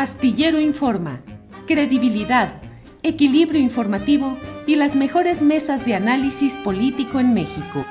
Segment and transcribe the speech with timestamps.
[0.00, 1.20] Astillero Informa,
[1.66, 2.62] credibilidad,
[3.02, 7.84] equilibrio informativo y las mejores mesas de análisis político en México.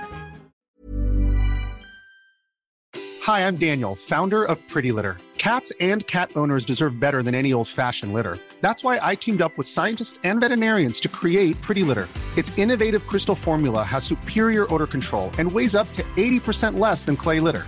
[3.27, 5.17] Hi, I'm Daniel, founder of Pretty Litter.
[5.37, 8.39] Cats and cat owners deserve better than any old-fashioned litter.
[8.59, 12.07] That's why I teamed up with scientists and veterinarians to create Pretty Litter.
[12.35, 17.15] Its innovative crystal formula has superior odor control and weighs up to 80% less than
[17.15, 17.67] clay litter.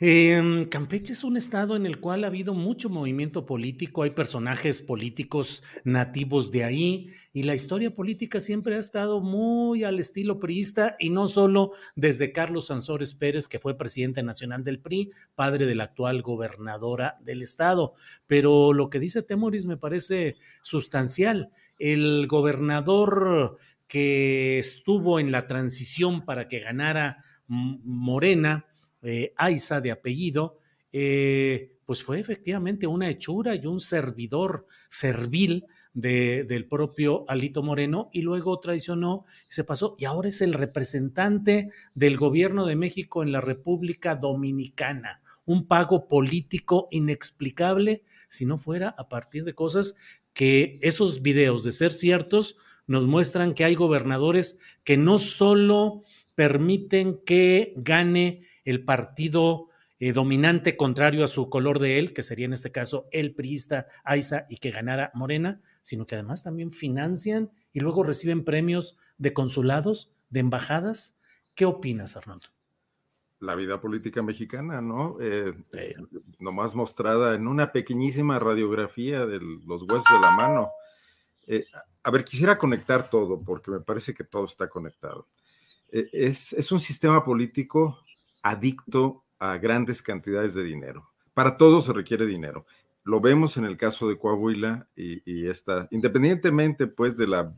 [0.00, 4.80] eh, Campeche es un estado en el cual ha habido mucho movimiento político, hay personajes
[4.80, 10.96] políticos nativos de ahí y la historia política siempre ha estado muy al estilo priista
[11.00, 15.74] y no solo desde Carlos Sansores Pérez, que fue presidente nacional del PRI, padre de
[15.74, 17.94] la actual gobernadora del estado.
[18.26, 21.50] Pero lo que dice Temoris me parece sustancial.
[21.78, 28.66] El gobernador que estuvo en la transición para que ganara Morena,
[29.02, 30.58] eh, Aiza de apellido,
[30.92, 38.10] eh, pues fue efectivamente una hechura y un servidor servil de, del propio Alito Moreno
[38.12, 43.22] y luego traicionó y se pasó y ahora es el representante del gobierno de México
[43.22, 45.22] en la República Dominicana.
[45.44, 49.96] Un pago político inexplicable si no fuera a partir de cosas
[50.34, 56.02] que esos videos, de ser ciertos, nos muestran que hay gobernadores que no solo
[56.34, 59.68] permiten que gane el partido
[59.98, 63.86] eh, dominante contrario a su color de él, que sería en este caso el priista
[64.04, 69.32] Aiza y que ganara Morena, sino que además también financian y luego reciben premios de
[69.32, 71.18] consulados, de embajadas.
[71.54, 72.48] ¿Qué opinas, Arnoldo?
[73.40, 75.16] La vida política mexicana, ¿no?
[75.20, 75.54] Eh,
[76.38, 80.70] nomás mostrada en una pequeñísima radiografía de los huesos de la mano.
[81.46, 81.64] Eh,
[82.02, 85.26] a ver, quisiera conectar todo, porque me parece que todo está conectado.
[85.90, 87.98] Eh, es, un sistema político
[88.48, 91.10] adicto a grandes cantidades de dinero.
[91.34, 92.66] Para todo se requiere dinero.
[93.04, 97.54] Lo vemos en el caso de Coahuila y, y esta, independientemente pues de la,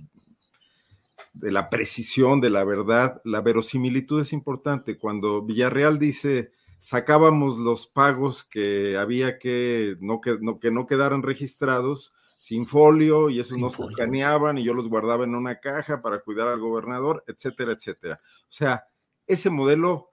[1.33, 4.99] de la precisión, de la verdad, la verosimilitud es importante.
[4.99, 11.23] Cuando Villarreal dice sacábamos los pagos que había que no, que, no, que no quedaran
[11.23, 16.01] registrados, sin folio y esos no se escaneaban y yo los guardaba en una caja
[16.01, 18.19] para cuidar al gobernador, etcétera, etcétera.
[18.25, 18.85] O sea,
[19.27, 20.10] ese modelo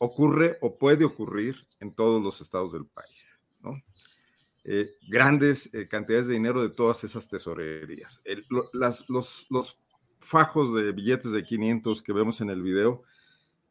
[0.00, 3.80] ocurre o puede ocurrir en todos los estados del país, ¿no?
[4.64, 8.22] Eh, grandes eh, cantidades de dinero de todas esas tesorerías.
[8.72, 9.78] las, los, los
[10.20, 13.02] fajos de billetes de 500 que vemos en el video,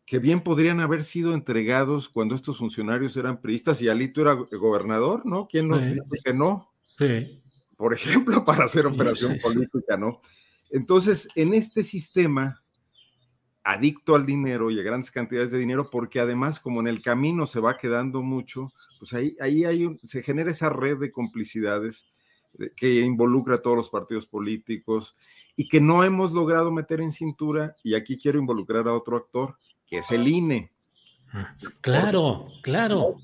[0.06, 5.26] que bien podrían haber sido entregados cuando estos funcionarios eran priistas y Alito era gobernador,
[5.26, 5.48] ¿no?
[5.48, 6.72] ¿Quién nos dice que no?
[6.98, 7.42] Sí
[7.80, 10.22] por ejemplo, para hacer operación política, ¿no?
[10.70, 12.62] Entonces, en este sistema,
[13.64, 17.46] adicto al dinero y a grandes cantidades de dinero, porque además, como en el camino
[17.46, 22.08] se va quedando mucho, pues ahí, ahí hay se genera esa red de complicidades
[22.76, 25.16] que involucra a todos los partidos políticos
[25.56, 29.56] y que no hemos logrado meter en cintura, y aquí quiero involucrar a otro actor,
[29.86, 30.72] que es el INE.
[31.32, 33.18] Ah, claro, claro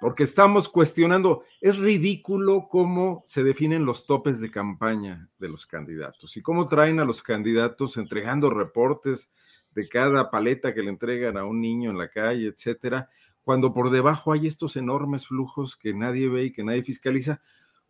[0.00, 6.36] porque estamos cuestionando, es ridículo cómo se definen los topes de campaña de los candidatos
[6.38, 9.30] y cómo traen a los candidatos entregando reportes
[9.72, 13.10] de cada paleta que le entregan a un niño en la calle, etcétera,
[13.42, 17.42] cuando por debajo hay estos enormes flujos que nadie ve y que nadie fiscaliza,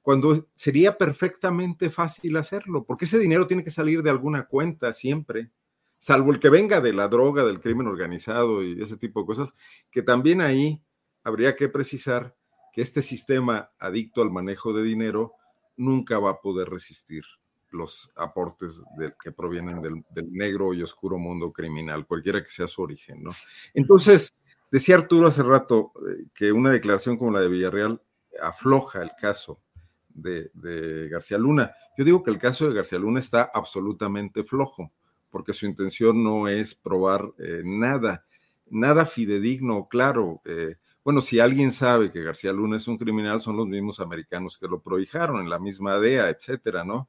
[0.03, 5.53] cuando sería perfectamente fácil hacerlo, porque ese dinero tiene que salir de alguna cuenta siempre,
[5.97, 9.53] salvo el que venga de la droga, del crimen organizado y ese tipo de cosas,
[9.91, 10.83] que también ahí
[11.25, 12.37] habría que precisar
[12.73, 15.35] que este sistema adicto al manejo de dinero
[15.77, 17.25] nunca va a poder resistir
[17.71, 18.83] los aportes
[19.23, 23.31] que provienen del, negro y oscuro mundo criminal, cualquiera que sea su origen, ¿no?
[23.75, 24.35] Entonces,
[24.71, 28.03] decía Arturo hace rato eh, que una declaración como la de Villarreal
[28.43, 29.61] afloja el caso
[30.09, 31.73] de, García Luna.
[31.97, 34.93] Yo digo que el caso de García Luna está absolutamente flojo,
[35.31, 38.27] porque su intención no es probar eh, nada,
[38.69, 40.41] nada fidedigno, claro.
[40.45, 44.59] Eh, Bueno, si alguien sabe que García Luna es un criminal, son los mismos americanos
[44.59, 47.09] que lo prohijaron en la misma DEA, etcétera, ¿no?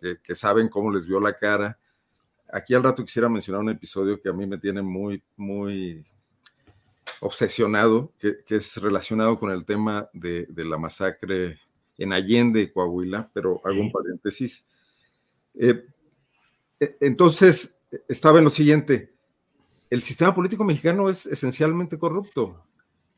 [0.00, 1.78] Que, saben cómo les vio la cara.
[2.52, 6.04] Aquí al rato quisiera mencionar un episodio que a mí me tiene muy, muy
[7.20, 11.60] obsesionado, que, es relacionado con el tema de, la masacre
[11.98, 14.66] en Allende, Coahuila, pero hago un paréntesis.
[15.54, 15.86] Eh,
[16.80, 19.14] e, entonces, estaba en lo siguiente,
[19.90, 22.64] el sistema político mexicano es esencialmente corrupto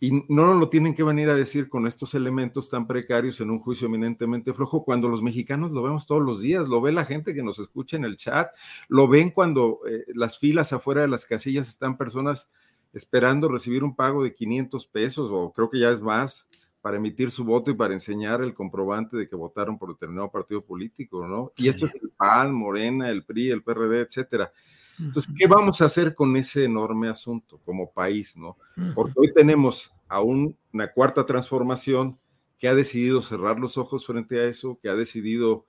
[0.01, 3.51] y no nos lo tienen que venir a decir con estos elementos tan precarios en
[3.51, 7.05] un juicio eminentemente flojo, cuando los mexicanos lo vemos todos los días, lo ve la
[7.05, 8.49] gente que nos escucha en el chat,
[8.89, 12.51] lo ven cuando eh, las filas afuera de las casillas están personas
[12.93, 16.49] esperando recibir un pago de 500 pesos o creo que ya es más
[16.85, 20.63] para emitir su voto y para enseñar el comprobante de que votaron por determinado partido
[20.63, 21.51] político, ¿no?
[21.57, 24.53] Y esto es el PAN, Morena, el PRI, el PRD, etcétera.
[25.01, 28.59] Entonces, ¿qué vamos a hacer con ese enorme asunto como país, no?
[28.95, 32.19] Porque hoy tenemos a una cuarta transformación
[32.59, 35.65] que ha decidido cerrar los ojos frente a eso, que ha decidido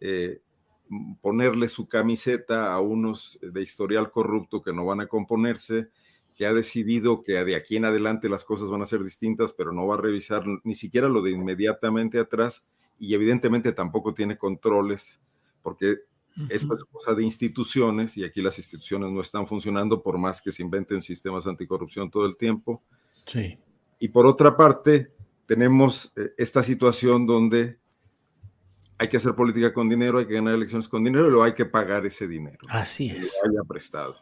[0.00, 0.40] eh,
[1.20, 5.88] ponerle su camiseta a unos de historial corrupto que no van a componerse,
[6.40, 9.72] que ha decidido que de aquí en adelante las cosas van a ser distintas, pero
[9.72, 12.64] no va a revisar ni siquiera lo de inmediatamente atrás
[12.98, 15.20] y evidentemente tampoco tiene controles,
[15.60, 15.98] porque
[16.48, 20.50] esto es cosa de instituciones y aquí las instituciones no están funcionando por más que
[20.50, 22.82] se inventen sistemas anticorrupción todo el tiempo.
[23.26, 23.58] Sí.
[23.98, 25.12] Y por otra parte,
[25.44, 27.78] tenemos eh, esta situación donde
[28.96, 31.52] hay que hacer política con dinero, hay que ganar elecciones con dinero y luego hay
[31.52, 32.60] que pagar ese dinero.
[32.70, 33.38] Así es.
[33.42, 34.16] Que haya prestado.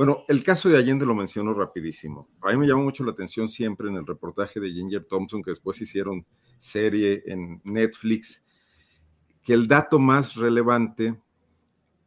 [0.00, 2.26] Bueno, el caso de Allende lo menciono rapidísimo.
[2.40, 5.50] A mí me llamó mucho la atención siempre en el reportaje de Ginger Thompson, que
[5.50, 6.24] después hicieron
[6.56, 8.42] serie en Netflix,
[9.42, 11.20] que el dato más relevante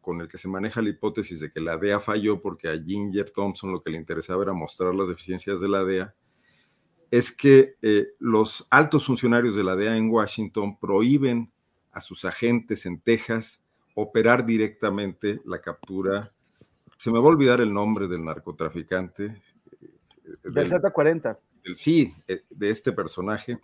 [0.02, 3.30] con el que se maneja la hipótesis de que la DEA falló porque a Ginger
[3.30, 6.16] Thompson lo que le interesaba era mostrar las deficiencias de la DEA,
[7.12, 11.54] es que eh, los altos funcionarios de la DEA en Washington prohíben
[11.92, 13.64] a sus agentes en Texas
[13.94, 16.33] operar directamente la captura.
[17.04, 19.26] Se me va a olvidar el nombre del narcotraficante.
[19.26, 21.38] Eh, del, Z40.
[21.76, 23.60] sí, eh, de este personaje,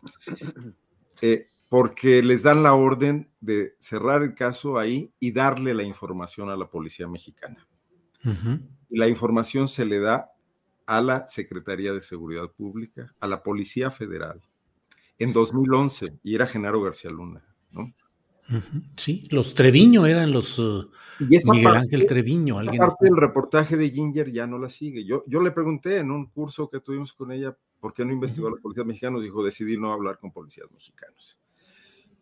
[1.69, 6.57] porque les dan la orden de cerrar el caso ahí y darle la información a
[6.57, 7.65] la policía mexicana.
[8.89, 10.33] La información se le da
[10.85, 14.41] a la Secretaría de Seguridad Pública, a la Policía Federal,
[15.17, 17.41] en 2011, y era Genaro García Luna,
[17.71, 17.93] ¿no?
[18.95, 22.57] Sí, los Treviño eran los uh, Miguel Ángel Treviño.
[22.57, 25.05] Alguien parte del reportaje de Ginger ya no la sigue.
[25.05, 28.47] Yo, yo le pregunté en un curso que tuvimos con ella por qué no investigó
[28.47, 29.19] a la policía mexicana.
[29.19, 31.37] Dijo, decidí no hablar con policías mexicanos.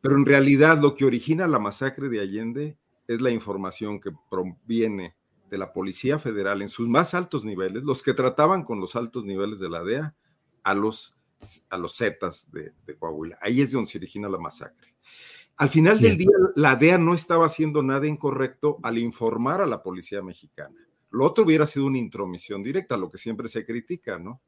[0.02, 2.78] Pero en realidad lo que origina la masacre de Allende
[3.08, 5.16] es la información que proviene
[5.50, 9.24] de la Policía Federal en sus más altos niveles, los que trataban con los altos
[9.24, 10.16] niveles de la DEA
[10.64, 11.16] a los,
[11.70, 13.38] a los Zetas de, Coahuila.
[13.42, 14.94] Ahí es donde se origina la masacre.
[15.58, 19.82] Al final del día, la DEA no estaba haciendo nada incorrecto al informar a la
[19.82, 20.76] policía mexicana.
[21.10, 24.42] Lo otro hubiera sido una intromisión directa, lo que siempre se critica, ¿no?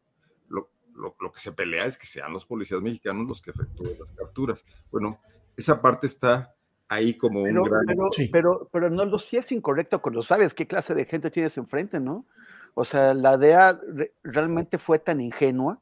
[0.50, 4.12] Lo, lo que se pelea es que sean los policías mexicanos los que efectúen las
[4.12, 4.66] capturas.
[4.92, 5.18] Bueno,
[5.56, 6.54] esa parte está
[6.90, 7.86] ahí como un gran...
[7.86, 11.58] Pero, pero, pero, no, lo sí es incorrecto cuando sabes qué clase de gente tienes
[11.58, 12.26] enfrente, ¿no?
[12.74, 13.80] O sea, la DEA
[14.24, 15.80] realmente fue tan ingenua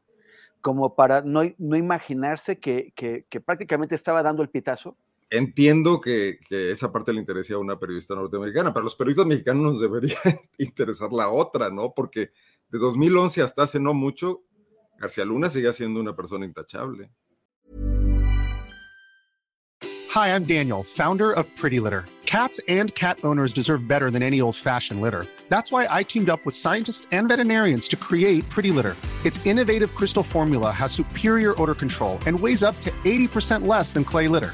[0.61, 4.97] como para no, no imaginarse que, que, prácticamente estaba dando el pitazo.
[5.29, 9.25] Entiendo que, que, esa parte le interesa a una periodista norteamericana, pero a los periodistas
[9.25, 10.17] mexicanos nos debería
[10.57, 11.93] interesar la otra, ¿no?
[11.93, 12.31] Porque
[12.69, 14.43] de 2011 hasta hace no mucho,
[14.97, 17.11] García Luna siendo una persona intachable.
[20.11, 22.05] Hi, I'm Daniel, founder of Pretty Litter.
[22.25, 25.25] Cats and cat owners deserve better than any old-fashioned litter.
[25.49, 28.95] That's why I teamed up with scientists and veterinarians to create Pretty Litter.
[29.25, 34.03] Its innovative crystal formula has superior odor control and weighs up to 80% less than
[34.03, 34.53] clay litter.